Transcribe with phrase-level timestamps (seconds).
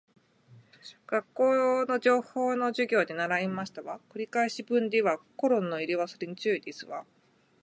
[1.05, 3.99] 学校の情報の授業で習いましたわ。
[4.09, 7.05] 繰り返し文ではコロンの入れ忘れに注意ですわ